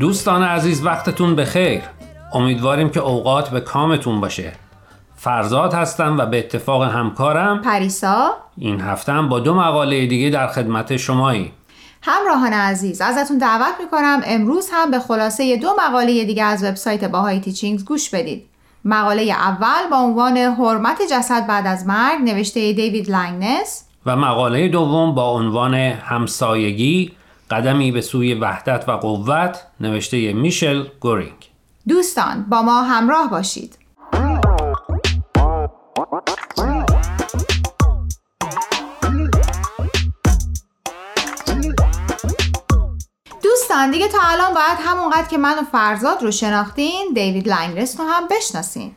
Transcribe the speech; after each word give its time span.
دوستان 0.00 0.42
عزیز 0.42 0.86
وقتتون 0.86 1.36
بخیر. 1.36 1.82
امیدواریم 2.32 2.90
که 2.90 3.00
اوقات 3.00 3.50
به 3.50 3.60
کامتون 3.60 4.20
باشه. 4.20 4.52
فرزاد 5.16 5.74
هستم 5.74 6.18
و 6.18 6.26
به 6.26 6.38
اتفاق 6.38 6.82
همکارم. 6.82 7.62
پریسا. 7.62 8.30
این 8.58 8.80
هفته 8.80 9.12
هم 9.12 9.28
با 9.28 9.40
دو 9.40 9.54
مقاله 9.54 10.06
دیگه 10.06 10.30
در 10.30 10.46
خدمت 10.46 10.96
شمایی. 10.96 11.52
همراهان 12.02 12.52
عزیز 12.52 13.00
ازتون 13.00 13.38
دعوت 13.38 13.74
می‌کنم 13.80 14.22
امروز 14.26 14.68
هم 14.72 14.90
به 14.90 14.98
خلاصه 14.98 15.56
دو 15.56 15.68
مقاله 15.88 16.24
دیگه 16.24 16.44
از 16.44 16.64
وبسایت 16.64 17.04
باهای 17.04 17.40
تیچینگز 17.40 17.84
گوش 17.84 18.10
بدید. 18.10 18.46
مقاله 18.84 19.22
اول 19.22 19.90
با 19.90 19.96
عنوان 19.96 20.36
حرمت 20.36 20.98
جسد 21.10 21.46
بعد 21.46 21.66
از 21.66 21.86
مرگ 21.86 22.22
نوشته 22.24 22.72
دیوید 22.72 23.10
لنگنس. 23.10 23.84
و 24.06 24.16
مقاله 24.16 24.68
دوم 24.68 25.14
با 25.14 25.30
عنوان 25.30 25.74
همسایگی 25.74 27.12
قدمی 27.50 27.92
به 27.92 28.00
سوی 28.00 28.34
وحدت 28.34 28.84
و 28.88 28.92
قوت 28.92 29.66
نوشته 29.80 30.32
میشل 30.32 30.84
گورینگ. 31.00 31.50
دوستان 31.88 32.46
با 32.48 32.62
ما 32.62 32.82
همراه 32.82 33.30
باشید. 33.30 33.78
دوستان 43.42 43.90
دیگه 43.90 44.08
تا 44.08 44.18
الان 44.22 44.54
باید 44.54 44.78
همونقدر 44.80 45.28
که 45.28 45.38
من 45.38 45.58
و 45.58 45.62
فرزاد 45.62 46.22
رو 46.22 46.30
شناختین 46.30 47.12
دیوید 47.14 47.48
لنگنس 47.48 48.00
رو 48.00 48.06
هم 48.06 48.28
بشناسین. 48.28 48.94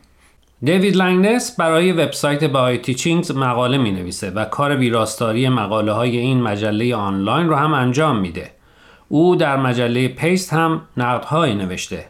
دیوید 0.62 0.96
لنگنس 0.96 1.56
برای 1.56 1.92
وبسایت 1.92 2.44
Bahá'í 2.44 2.78
Teachings 2.78 3.36
مقاله 3.36 3.78
می 3.78 3.92
نویسه 3.92 4.30
و 4.30 4.44
کار 4.44 4.76
ویراستاری 4.76 5.48
مقاله 5.48 5.92
های 5.92 6.16
این 6.16 6.42
مجله 6.42 6.96
آنلاین 6.96 7.48
رو 7.48 7.54
هم 7.54 7.74
انجام 7.74 8.18
میده. 8.18 8.50
او 9.08 9.36
در 9.36 9.56
مجله 9.56 10.08
پیست 10.08 10.52
هم 10.52 10.80
نقدهایی 10.96 11.54
نوشته. 11.54 12.04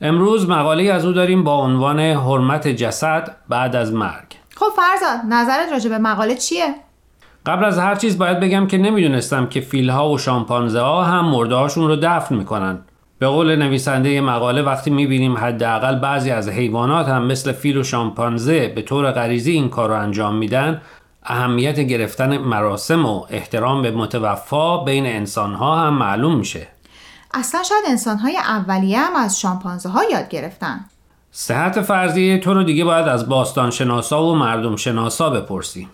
امروز 0.00 0.48
مقاله 0.48 0.92
از 0.92 1.04
او 1.04 1.12
داریم 1.12 1.44
با 1.44 1.54
عنوان 1.54 2.00
حرمت 2.00 2.68
جسد 2.68 3.36
بعد 3.48 3.76
از 3.76 3.92
مرگ. 3.92 4.26
خب 4.56 4.66
فرزاد 4.76 5.20
نظرت 5.28 5.72
راجع 5.72 5.90
به 5.90 5.98
مقاله 5.98 6.34
چیه؟ 6.34 6.74
قبل 7.46 7.64
از 7.64 7.78
هر 7.78 7.94
چیز 7.94 8.18
باید 8.18 8.40
بگم 8.40 8.66
که 8.66 8.78
نمی‌دونستم 8.78 9.46
که 9.46 9.60
فیلها 9.60 10.10
و 10.10 10.18
شامپانزه 10.18 10.80
ها 10.80 11.04
هم 11.04 11.24
مردهاشون 11.24 11.88
رو 11.88 11.96
دفن 12.02 12.34
می‌کنن. 12.34 12.78
به 13.18 13.26
قول 13.26 13.56
نویسنده 13.56 14.20
مقاله 14.20 14.62
وقتی 14.62 14.90
می‌بینیم 14.90 15.38
حداقل 15.38 15.98
بعضی 15.98 16.30
از 16.30 16.48
حیوانات 16.48 17.08
هم 17.08 17.26
مثل 17.26 17.52
فیل 17.52 17.76
و 17.76 17.84
شامپانزه 17.84 18.68
به 18.68 18.82
طور 18.82 19.12
غریزی 19.12 19.52
این 19.52 19.68
کار 19.68 19.88
رو 19.88 20.00
انجام 20.00 20.34
میدن 20.34 20.82
اهمیت 21.22 21.80
گرفتن 21.80 22.38
مراسم 22.38 23.06
و 23.06 23.24
احترام 23.30 23.82
به 23.82 23.90
متوفا 23.90 24.84
بین 24.84 25.06
انسانها 25.06 25.76
هم 25.76 25.94
معلوم 25.94 26.38
میشه. 26.38 26.66
اصلا 27.34 27.62
شاید 27.62 27.84
انسانهای 27.88 28.36
اولیه 28.36 28.98
هم 28.98 29.16
از 29.16 29.40
شامپانزه 29.40 29.88
ها 29.88 30.00
یاد 30.12 30.28
گرفتن. 30.28 30.84
صحت 31.30 31.80
فرضی 31.80 32.38
تو 32.38 32.54
رو 32.54 32.62
دیگه 32.62 32.84
باید 32.84 33.08
از 33.08 33.28
باستان 33.28 33.70
شناسا 33.70 34.24
و 34.24 34.34
مردم 34.34 34.76
شناسا 34.76 35.30
بپرسی 35.30 35.88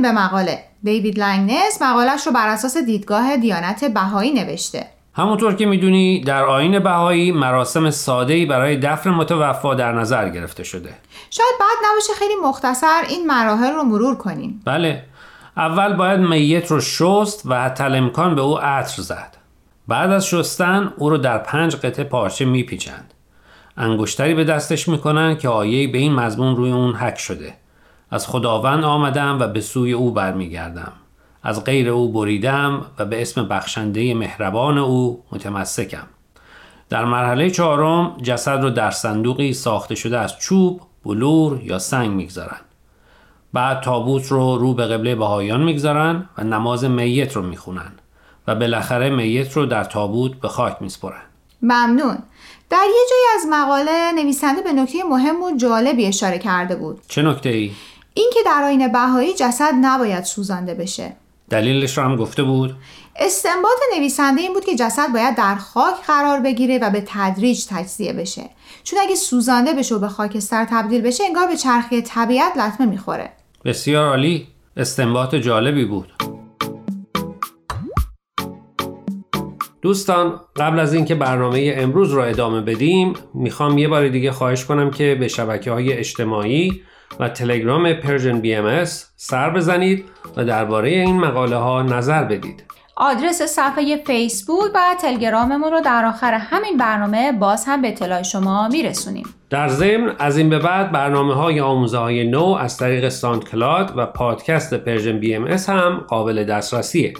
برگردیم 0.00 0.02
به 0.02 0.12
مقاله. 0.12 0.64
دیوید 0.82 1.18
لنگنس 1.18 1.82
مقالش 1.82 2.26
رو 2.26 2.32
بر 2.32 2.48
اساس 2.48 2.76
دیدگاه 2.76 3.36
دیانت 3.36 3.84
بهایی 3.84 4.32
نوشته. 4.32 4.86
همونطور 5.14 5.54
که 5.54 5.66
می‌دونی 5.66 6.20
در 6.20 6.44
آین 6.44 6.78
بهایی 6.78 7.32
مراسم 7.32 7.90
ساده‌ای 7.90 8.46
برای 8.46 8.76
دفن 8.76 9.10
متوفا 9.10 9.74
در 9.74 9.92
نظر 9.92 10.28
گرفته 10.28 10.64
شده. 10.64 10.94
شاید 11.30 11.54
بعد 11.60 11.90
نباشه 11.90 12.12
خیلی 12.18 12.34
مختصر 12.44 13.02
این 13.08 13.26
مراحل 13.26 13.72
رو 13.72 13.82
مرور 13.82 14.16
کنیم. 14.16 14.62
بله. 14.64 15.04
اول 15.56 15.96
باید 15.96 16.20
میت 16.20 16.70
رو 16.70 16.80
شست 16.80 17.42
و 17.46 17.62
حتی 17.62 17.84
امکان 17.84 18.34
به 18.34 18.40
او 18.40 18.58
عطر 18.58 19.02
زد. 19.02 19.36
بعد 19.88 20.10
از 20.10 20.26
شستن 20.26 20.92
او 20.96 21.10
رو 21.10 21.18
در 21.18 21.38
پنج 21.38 21.76
قطعه 21.76 22.04
پارچه 22.04 22.44
میپیچند. 22.44 23.14
انگشتری 23.76 24.34
به 24.34 24.44
دستش 24.44 24.88
می‌کنن 24.88 25.36
که 25.36 25.48
آیه 25.48 25.92
به 25.92 25.98
این 25.98 26.14
مضمون 26.14 26.56
روی 26.56 26.72
اون 26.72 26.94
حک 26.94 27.18
شده. 27.18 27.54
از 28.10 28.26
خداوند 28.26 28.84
آمدم 28.84 29.38
و 29.40 29.46
به 29.46 29.60
سوی 29.60 29.92
او 29.92 30.10
برمیگردم. 30.10 30.92
از 31.42 31.64
غیر 31.64 31.88
او 31.88 32.12
بریدم 32.12 32.86
و 32.98 33.04
به 33.04 33.22
اسم 33.22 33.48
بخشنده 33.48 34.14
مهربان 34.14 34.78
او 34.78 35.22
متمسکم. 35.32 36.06
در 36.88 37.04
مرحله 37.04 37.50
چهارم 37.50 38.16
جسد 38.22 38.62
رو 38.62 38.70
در 38.70 38.90
صندوقی 38.90 39.52
ساخته 39.52 39.94
شده 39.94 40.18
از 40.18 40.38
چوب، 40.38 40.80
بلور 41.04 41.60
یا 41.62 41.78
سنگ 41.78 42.10
می‌گذارن. 42.10 42.60
بعد 43.52 43.80
تابوت 43.80 44.26
رو 44.26 44.58
رو 44.58 44.74
به 44.74 44.86
قبله 44.86 45.14
بهایان 45.14 45.62
می‌گذارن 45.62 46.28
و 46.38 46.44
نماز 46.44 46.84
میت 46.84 47.36
رو 47.36 47.42
می‌خونن 47.42 47.92
و 48.46 48.54
بالاخره 48.54 49.10
میت 49.10 49.52
رو 49.52 49.66
در 49.66 49.84
تابوت 49.84 50.32
به 50.32 50.48
خاک 50.48 50.76
میسپرن. 50.80 51.22
ممنون. 51.62 52.18
در 52.70 52.84
یه 52.86 53.06
جایی 53.10 53.22
از 53.34 53.46
مقاله 53.50 54.12
نویسنده 54.12 54.62
به 54.62 54.72
نکته 54.72 54.98
مهم 55.10 55.42
و 55.42 55.56
جالبی 55.56 56.06
اشاره 56.06 56.38
کرده 56.38 56.76
بود. 56.76 57.00
چه 57.08 57.22
نکته 57.22 57.48
ای؟ 57.48 57.70
اینکه 58.14 58.40
در 58.46 58.62
آین 58.64 58.92
بهایی 58.92 59.34
جسد 59.34 59.74
نباید 59.80 60.24
سوزانده 60.24 60.74
بشه. 60.74 61.12
دلیلش 61.50 61.98
رو 61.98 62.04
هم 62.04 62.16
گفته 62.16 62.42
بود. 62.42 62.74
استنباط 63.16 63.78
نویسنده 63.96 64.40
این 64.40 64.52
بود 64.52 64.64
که 64.64 64.76
جسد 64.76 65.12
باید 65.12 65.36
در 65.36 65.54
خاک 65.54 65.94
قرار 66.06 66.40
بگیره 66.40 66.78
و 66.78 66.90
به 66.90 67.04
تدریج 67.06 67.66
تجزیه 67.70 68.12
بشه. 68.12 68.50
چون 68.84 68.98
اگه 69.02 69.14
سوزانده 69.14 69.72
بشه 69.72 69.94
و 69.94 69.98
به 69.98 70.08
خاکستر 70.08 70.66
تبدیل 70.70 71.00
بشه 71.00 71.24
انگار 71.24 71.46
به 71.46 71.56
چرخه 71.56 72.00
طبیعت 72.00 72.56
لطمه 72.56 72.86
می‌خوره. 72.86 73.32
بسیار 73.64 74.08
عالی. 74.08 74.48
استنباط 74.76 75.34
جالبی 75.34 75.84
بود. 75.84 76.12
دوستان 79.82 80.40
قبل 80.56 80.78
از 80.78 80.94
اینکه 80.94 81.14
برنامه 81.14 81.74
امروز 81.76 82.12
رو 82.12 82.22
ادامه 82.22 82.60
بدیم 82.60 83.12
می‌خوام 83.34 83.78
یه 83.78 83.88
بار 83.88 84.08
دیگه 84.08 84.32
خواهش 84.32 84.64
کنم 84.64 84.90
که 84.90 85.16
به 85.20 85.28
شبکه 85.28 85.70
های 85.70 85.92
اجتماعی 85.92 86.82
و 87.18 87.28
تلگرام 87.28 87.92
Persian 87.92 88.40
BM 88.40 88.84
سر 89.16 89.50
بزنید 89.50 90.04
و 90.36 90.44
درباره 90.44 90.88
این 90.90 91.20
مقاله 91.20 91.56
ها 91.56 91.82
نظر 91.82 92.24
بدید. 92.24 92.64
آدرس 92.96 93.42
صفحه 93.42 93.96
فیسبوک 94.06 94.70
و 94.74 94.78
تلگراممون 95.02 95.72
رو 95.72 95.80
در 95.80 96.04
آخر 96.04 96.34
همین 96.34 96.76
برنامه 96.76 97.32
باز 97.32 97.64
هم 97.66 97.82
به 97.82 97.88
اطلاع 97.88 98.22
شما 98.22 98.68
میرسونیم. 98.68 99.24
در 99.50 99.68
ضمن 99.68 100.14
از 100.18 100.38
این 100.38 100.50
به 100.50 100.58
بعد 100.58 100.92
برنامه 100.92 101.34
های 101.34 101.60
آموزه 101.60 101.98
های 101.98 102.28
نو 102.28 102.44
از 102.44 102.76
طریق 102.76 103.08
SoundCloud 103.08 103.92
و 103.96 104.06
پادکست 104.06 104.74
Persian 104.74 105.18
BM 105.18 105.46
هم 105.46 106.04
قابل 106.08 106.44
دسترسیه. 106.44 107.14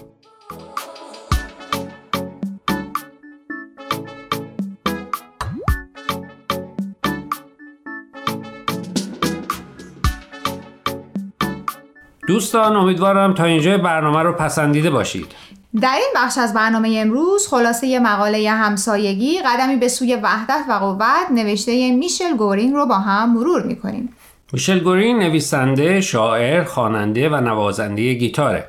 دوستان 12.31 12.77
امیدوارم 12.77 13.35
تا 13.35 13.45
اینجا 13.45 13.79
برنامه 13.79 14.23
رو 14.23 14.33
پسندیده 14.33 14.91
باشید. 14.91 15.27
در 15.81 15.95
این 15.95 16.13
بخش 16.17 16.39
از 16.39 16.55
برنامه 16.55 16.95
امروز 16.97 17.49
خلاصه 17.49 17.99
مقاله 17.99 18.51
همسایگی 18.51 19.39
قدمی 19.47 19.77
به 19.77 19.89
سوی 19.89 20.15
وحدت 20.15 20.65
و 20.69 20.73
قوت 20.73 21.31
نوشته 21.35 21.93
میشل 21.93 22.37
گورینگ 22.37 22.75
رو 22.75 22.87
با 22.87 22.95
هم 22.95 23.35
مرور 23.35 23.63
می‌کنیم. 23.63 24.09
میشل 24.53 24.79
گورینگ 24.79 25.23
نویسنده، 25.23 26.01
شاعر، 26.01 26.65
خواننده 26.65 27.29
و 27.29 27.41
نوازنده 27.41 28.15
گیتاره. 28.15 28.69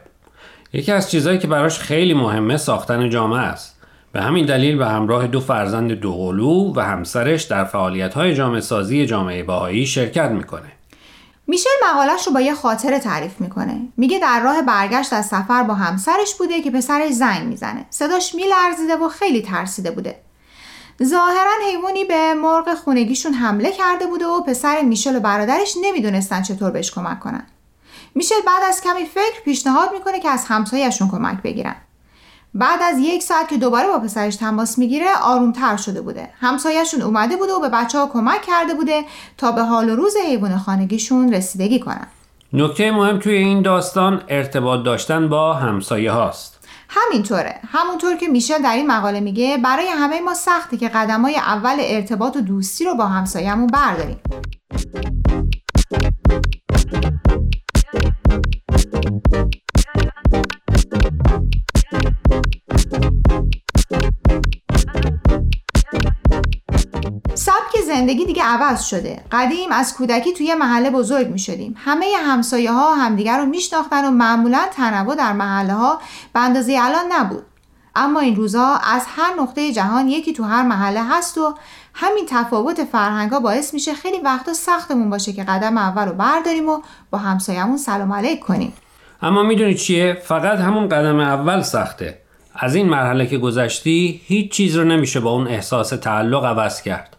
یکی 0.74 0.92
از 0.92 1.12
چیزهایی 1.12 1.40
که 1.40 1.48
براش 1.48 1.80
خیلی 1.80 2.14
مهمه 2.14 2.58
ساختن 2.58 3.10
جامعه 3.10 3.40
است. 3.40 3.82
به 4.12 4.22
همین 4.22 4.46
دلیل 4.46 4.78
به 4.78 4.88
همراه 4.88 5.28
دو 5.28 5.40
فرزند 5.40 5.92
دوقلو 5.92 6.74
و 6.76 6.80
همسرش 6.80 7.44
در 7.44 7.64
فعالیت 7.64 8.14
های 8.14 8.36
جامعه 8.36 8.62
سازی 8.62 9.06
جامعه 9.06 9.44
باهایی 9.44 9.86
شرکت 9.86 10.30
می‌کنه. 10.30 10.72
میشل 11.52 11.70
مقالش 11.92 12.28
رو 12.28 12.34
با 12.34 12.42
یه 12.42 12.54
خاطره 12.54 13.00
تعریف 13.00 13.42
می‌کنه. 13.42 13.88
میگه 13.98 14.20
در 14.20 14.40
راه 14.40 14.62
برگشت 14.62 15.14
از 15.14 15.28
سفر 15.28 15.64
با 15.64 15.74
همسرش 15.74 16.36
بوده 16.36 16.62
که 16.62 16.72
پسرش 16.72 17.12
زنگ 17.12 17.48
می‌زنه. 17.48 17.86
صداش 17.90 18.36
میلرزیده 18.36 18.96
و 18.96 19.10
خیلی 19.10 19.42
ترسیده 19.42 19.92
بوده. 19.92 20.22
ظاهرا 21.04 21.52
حیوانی 21.68 22.06
به 22.06 22.34
مرغ 22.34 22.74
خونگیشون 22.74 23.34
حمله 23.34 23.72
کرده 23.72 24.08
بوده 24.08 24.26
و 24.26 24.42
پسر 24.42 24.82
میشل 24.82 25.16
و 25.16 25.20
برادرش 25.20 25.76
نمی‌دونستن 25.82 26.42
چطور 26.42 26.72
بهش 26.72 26.92
کمک 26.92 27.20
کنن. 27.20 27.48
میشل 28.16 28.42
بعد 28.48 28.64
از 28.70 28.82
کمی 28.82 29.06
فکر 29.06 29.42
پیشنهاد 29.46 29.94
می‌کنه 29.94 30.20
که 30.20 30.30
از 30.30 30.46
همسایهشون 30.46 31.10
کمک 31.10 31.42
بگیرن. 31.42 31.76
بعد 32.54 32.80
از 32.82 33.00
یک 33.00 33.24
ساعت 33.24 33.48
که 33.48 33.58
دوباره 33.58 33.88
با 33.88 34.00
پسرش 34.00 34.36
تماس 34.36 34.78
می‌گیره 34.78 35.06
آرومتر 35.24 35.78
شده 35.78 36.02
بوده. 36.02 36.30
همسایهشون 36.40 37.02
اومده 37.02 37.38
بوده 37.38 37.54
و 37.54 37.60
به 37.60 37.70
بچه 37.70 38.00
ها 38.00 38.08
کمک 38.08 38.42
کرده 38.42 38.74
بوده 38.74 39.04
تا 39.38 39.52
به 39.52 39.64
حال 39.64 39.90
و 39.90 39.96
روز 39.96 40.14
حیوان 40.26 40.58
خانگیشون 40.58 41.34
رسیدگی 41.34 41.80
کنن. 41.80 42.08
نکته 42.54 42.92
مهم 42.92 43.20
توی 43.20 43.34
این 43.34 43.62
داستان 43.62 44.22
ارتباط 44.28 44.86
داشتن 44.86 45.30
با 45.30 45.54
همسایه 45.54 46.12
هاست. 46.12 46.68
همینطوره. 46.90 47.60
همونطور 47.72 48.16
که 48.16 48.28
میشل 48.28 48.62
در 48.62 48.74
این 48.74 48.88
مقاله 48.88 49.20
میگه 49.20 49.58
برای 49.58 49.88
همه 49.88 50.22
ما 50.22 50.34
سخته 50.34 50.78
که 50.78 50.90
قدمای 50.90 51.36
اول 51.36 51.78
ارتباط 51.80 52.36
و 52.36 52.42
دوستی 52.42 52.86
رو 52.86 52.96
با 52.96 53.06
همسایهمون 53.06 53.68
برداریم. 53.68 54.20
زندگی 68.02 68.26
دیگه 68.26 68.44
عوض 68.44 68.84
شده. 68.84 69.24
قدیم 69.32 69.72
از 69.72 69.94
کودکی 69.94 70.34
توی 70.34 70.54
محله 70.54 70.90
بزرگ 70.90 71.28
می 71.28 71.40
شدیم 71.40 71.76
همه 71.78 72.06
همسایه 72.26 72.72
ها 72.72 72.96
همدیگر 72.96 73.38
رو 73.38 73.46
میشناختن 73.46 74.06
و 74.06 74.12
معمولا 74.12 74.62
تنوع 74.74 75.16
در 75.16 75.34
محله 75.34 75.74
ها 75.74 76.02
به 76.34 76.40
اندازه 76.40 76.78
الان 76.82 77.06
نبود. 77.12 77.44
اما 77.96 78.20
این 78.20 78.36
روزها 78.36 78.78
از 78.78 79.06
هر 79.08 79.34
نقطه 79.40 79.72
جهان 79.72 80.08
یکی 80.08 80.34
تو 80.34 80.44
هر 80.44 80.64
محله 80.64 81.04
هست 81.04 81.38
و 81.38 81.56
همین 81.94 82.26
تفاوت 82.30 82.84
فرهنگ 82.84 83.32
ها 83.32 83.40
باعث 83.40 83.74
میشه 83.74 83.94
خیلی 83.94 84.20
وقتا 84.20 84.54
سختمون 84.54 85.10
باشه 85.10 85.34
که 85.34 85.44
قدم 85.44 85.78
اول 85.78 86.06
رو 86.06 86.14
برداریم 86.14 86.70
و 86.70 86.82
با 87.12 87.18
همسایمون 87.18 87.78
سلام 87.78 88.14
علیک 88.14 88.40
کنیم. 88.40 88.74
اما 89.22 89.44
می‌دونی 89.44 89.76
چیه؟ 89.76 90.22
فقط 90.24 90.60
همون 90.60 90.90
قدم 90.90 91.20
اول 91.20 91.62
سخته. 91.62 92.18
از 92.56 92.76
این 92.76 92.90
مرحله 92.90 93.28
که 93.28 93.38
گذشتی 93.38 94.22
هیچ 94.26 94.52
چیز 94.52 94.76
رو 94.76 94.84
نمیشه 94.84 95.20
با 95.20 95.32
اون 95.32 95.48
احساس 95.48 95.90
تعلق 95.90 96.46
عوض 96.46 96.82
کرد. 96.82 97.18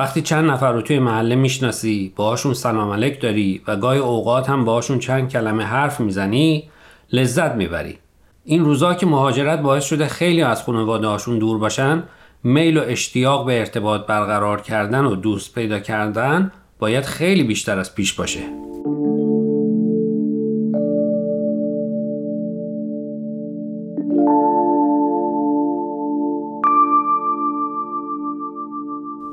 وقتی 0.00 0.22
چند 0.22 0.50
نفر 0.50 0.72
رو 0.72 0.82
توی 0.82 0.98
محله 0.98 1.34
می‌شناسی 1.34 2.12
باهاشون 2.16 2.54
سلام 2.54 2.90
علیک 2.90 3.20
داری 3.20 3.62
و 3.66 3.76
گاهی 3.76 3.98
اوقات 3.98 4.50
هم 4.50 4.64
باهاشون 4.64 4.98
چند 4.98 5.28
کلمه 5.28 5.64
حرف 5.64 6.00
می‌زنی 6.00 6.70
لذت 7.12 7.54
می‌بری. 7.54 7.98
این 8.44 8.64
روزا 8.64 8.94
که 8.94 9.06
مهاجرت 9.06 9.60
باعث 9.60 9.84
شده 9.84 10.08
خیلی 10.08 10.42
از 10.42 10.62
خانواده 10.62 11.06
هاشون 11.06 11.38
دور 11.38 11.58
باشن 11.58 12.02
میل 12.44 12.76
و 12.76 12.82
اشتیاق 12.86 13.46
به 13.46 13.58
ارتباط 13.58 14.06
برقرار 14.06 14.60
کردن 14.60 15.04
و 15.04 15.16
دوست 15.16 15.54
پیدا 15.54 15.78
کردن 15.78 16.52
باید 16.78 17.04
خیلی 17.04 17.42
بیشتر 17.42 17.78
از 17.78 17.94
پیش 17.94 18.12
باشه. 18.12 18.69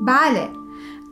بله. 0.02 0.50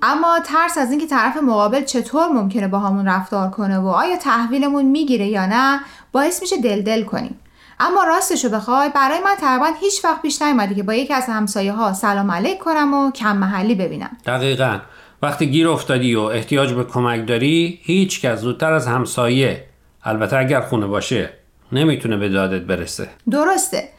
اما 0.01 0.39
ترس 0.39 0.77
از 0.77 0.91
اینکه 0.91 1.07
طرف 1.07 1.37
مقابل 1.37 1.83
چطور 1.83 2.27
ممکنه 2.27 2.67
با 2.67 2.79
همون 2.79 3.07
رفتار 3.07 3.49
کنه 3.49 3.79
و 3.79 3.87
آیا 3.87 4.17
تحویلمون 4.17 4.85
می‌گیره 4.85 5.27
یا 5.27 5.45
نه 5.45 5.79
باعث 6.11 6.41
میشه 6.41 6.57
دل 6.57 6.81
دل 6.81 7.03
کنیم. 7.03 7.39
اما 7.79 8.03
راستشو 8.03 8.49
بخوای 8.49 8.89
برای 8.95 9.19
من 9.25 9.35
تقریبا 9.39 9.67
هیچ 9.81 10.05
وقت 10.05 10.21
پیش 10.21 10.41
نیومده 10.41 10.75
که 10.75 10.83
با 10.83 10.93
یکی 10.93 11.13
از 11.13 11.25
همسایه 11.25 11.71
ها 11.71 11.93
سلام 11.93 12.31
علیک 12.31 12.59
کنم 12.59 12.93
و 12.93 13.11
کم 13.11 13.37
محلی 13.37 13.75
ببینم. 13.75 14.17
دقیقا. 14.25 14.79
وقتی 15.21 15.47
گیر 15.51 15.67
افتادی 15.67 16.15
و 16.15 16.21
احتیاج 16.21 16.73
به 16.73 16.83
کمک 16.83 17.27
داری 17.27 17.79
هیچ 17.83 18.21
کس 18.21 18.39
زودتر 18.39 18.73
از 18.73 18.87
همسایه 18.87 19.65
البته 20.03 20.37
اگر 20.37 20.61
خونه 20.61 20.87
باشه 20.87 21.29
نمی‌تونه 21.71 22.17
به 22.17 22.29
دادت 22.29 22.61
برسه. 22.61 23.09
درسته. 23.31 23.89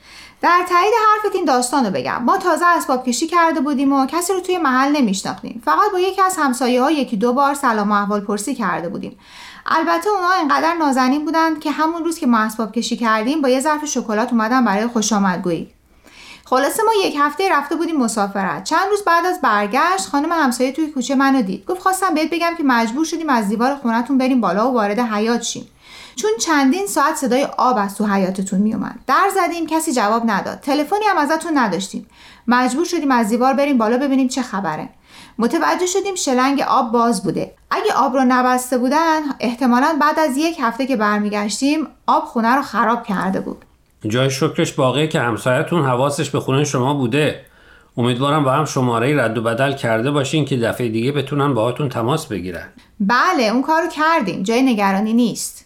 در 0.40 0.64
تایید 0.68 0.94
حرفت 0.94 1.36
این 1.36 1.44
داستان 1.44 1.86
رو 1.86 1.90
بگم. 1.90 2.22
ما 2.22 2.38
تازه 2.38 2.66
اسباب 2.66 3.04
کشی 3.04 3.26
کرده 3.26 3.60
بودیم 3.60 3.92
و 3.92 4.06
کسی 4.06 4.32
رو 4.32 4.40
توی 4.40 4.58
محل 4.58 4.96
نمیشناختیم. 4.96 5.62
فقط 5.64 5.92
با 5.92 5.98
یکی 5.98 6.22
از 6.22 6.36
همسایه 6.38 6.82
ها 6.82 6.90
یکی 6.90 7.16
دو 7.16 7.32
بار 7.32 7.54
سلام 7.54 7.92
و 7.92 7.94
احوال 7.94 8.20
پرسی 8.20 8.54
کرده 8.54 8.88
بودیم. 8.88 9.18
البته 9.66 10.10
اونا 10.10 10.30
انقدر 10.30 10.74
نازنین 10.74 11.24
بودند 11.24 11.60
که 11.60 11.70
همون 11.70 12.04
روز 12.04 12.18
که 12.18 12.26
ما 12.26 12.38
اسباب 12.38 12.72
کشی 12.72 12.96
کردیم 12.96 13.42
با 13.42 13.48
یه 13.48 13.60
ظرف 13.60 13.84
شکلات 13.84 14.32
اومدن 14.32 14.64
برای 14.64 14.86
خوش 14.86 15.12
آمدگویی. 15.12 15.68
خلاصه 16.44 16.82
ما 16.82 17.06
یک 17.06 17.16
هفته 17.18 17.52
رفته 17.52 17.76
بودیم 17.76 17.96
مسافرت. 17.96 18.64
چند 18.64 18.88
روز 18.90 19.02
بعد 19.02 19.26
از 19.26 19.40
برگشت 19.40 20.08
خانم 20.08 20.32
همسایه 20.32 20.72
توی 20.72 20.86
کوچه 20.86 21.14
منو 21.14 21.42
دید. 21.42 21.64
گفت 21.64 21.82
خواستم 21.82 22.14
بهت 22.14 22.30
بگم 22.30 22.54
که 22.58 22.64
مجبور 22.64 23.04
شدیم 23.04 23.28
از 23.30 23.48
دیوار 23.48 23.74
خونتون 23.74 24.18
بریم 24.18 24.40
بالا 24.40 24.70
و 24.70 24.74
وارد 24.74 24.98
حیات 24.98 25.42
شیم. 25.42 25.68
چون 26.16 26.30
چندین 26.40 26.86
ساعت 26.86 27.16
صدای 27.16 27.48
آب 27.58 27.76
از 27.78 27.96
تو 27.96 28.06
حیاتتون 28.06 28.60
میومد. 28.60 28.98
در 29.06 29.28
زدیم 29.34 29.66
کسی 29.66 29.92
جواب 29.92 30.22
نداد. 30.26 30.60
تلفنی 30.60 31.04
هم 31.10 31.18
ازتون 31.18 31.58
نداشتیم. 31.58 32.06
مجبور 32.46 32.84
شدیم 32.84 33.10
از 33.10 33.28
دیوار 33.28 33.54
بریم 33.54 33.78
بالا 33.78 33.98
ببینیم 33.98 34.28
چه 34.28 34.42
خبره. 34.42 34.88
متوجه 35.38 35.86
شدیم 35.86 36.14
شلنگ 36.14 36.60
آب 36.60 36.92
باز 36.92 37.22
بوده. 37.22 37.54
اگه 37.70 37.92
آب 37.96 38.14
رو 38.14 38.24
نبسته 38.28 38.78
بودن 38.78 39.20
احتمالا 39.40 39.98
بعد 40.00 40.18
از 40.18 40.36
یک 40.36 40.56
هفته 40.60 40.86
که 40.86 40.96
برمیگشتیم 40.96 41.86
آب 42.06 42.24
خونه 42.24 42.54
رو 42.54 42.62
خراب 42.62 43.02
کرده 43.02 43.40
بود. 43.40 43.64
جای 44.08 44.30
شکرش 44.30 44.72
باقیه 44.72 45.08
که 45.08 45.20
همسایتون 45.20 45.84
حواسش 45.84 46.30
به 46.30 46.40
خونه 46.40 46.64
شما 46.64 46.94
بوده. 46.94 47.44
امیدوارم 47.96 48.44
با 48.44 48.52
هم 48.52 48.64
شماره 48.64 49.24
رد 49.24 49.38
و 49.38 49.42
بدل 49.42 49.72
کرده 49.72 50.10
باشین 50.10 50.44
که 50.44 50.56
دفعه 50.56 50.88
دیگه 50.88 51.12
بتونن 51.12 51.54
باهاتون 51.54 51.88
تماس 51.88 52.26
بگیرن. 52.26 52.68
بله 53.00 53.42
اون 53.42 53.62
کارو 53.62 53.88
کردیم. 53.88 54.42
جای 54.42 54.62
نگرانی 54.62 55.12
نیست. 55.12 55.65